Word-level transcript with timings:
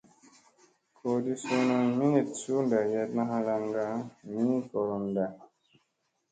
Goodi 0.99 1.33
suuna 1.43 1.75
miniɗ 1.97 2.27
su 2.41 2.53
ɗaryaɗna 2.69 3.21
halaŋga 3.31 3.85
ni 4.31 4.41
gooron 4.69 5.05
da. 5.15 5.25